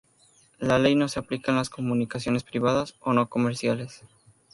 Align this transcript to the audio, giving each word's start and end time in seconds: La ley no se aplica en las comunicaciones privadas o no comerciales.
La 0.57 0.79
ley 0.79 0.95
no 0.95 1.07
se 1.07 1.19
aplica 1.19 1.51
en 1.51 1.57
las 1.57 1.69
comunicaciones 1.69 2.41
privadas 2.43 2.95
o 3.01 3.13
no 3.13 3.29
comerciales. 3.29 4.01